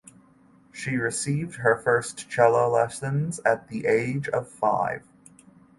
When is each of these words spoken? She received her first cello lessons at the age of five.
She 0.71 0.95
received 0.95 1.57
her 1.57 1.77
first 1.77 2.27
cello 2.27 2.67
lessons 2.71 3.39
at 3.45 3.67
the 3.67 3.85
age 3.85 4.27
of 4.29 4.49
five. 4.49 5.03